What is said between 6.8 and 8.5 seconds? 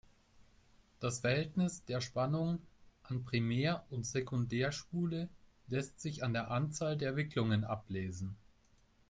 der Wicklungen ablesen.